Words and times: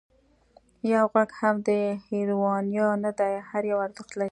یو 0.93 1.03
غږ 1.13 1.29
هم 1.39 1.55
د 1.67 1.69
هېروانیو 2.07 2.89
نه 3.03 3.11
دی، 3.19 3.33
هر 3.49 3.63
یو 3.71 3.77
ارزښت 3.85 4.09
لري. 4.13 4.19